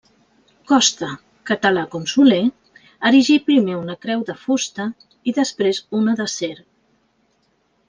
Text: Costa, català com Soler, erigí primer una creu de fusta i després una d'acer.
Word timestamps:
Costa, 0.69 1.09
català 1.49 1.83
com 1.91 2.07
Soler, 2.13 2.39
erigí 3.11 3.37
primer 3.51 3.77
una 3.83 3.97
creu 4.07 4.25
de 4.31 4.37
fusta 4.47 4.89
i 5.33 5.37
després 5.43 5.85
una 6.01 6.19
d'acer. 6.23 6.53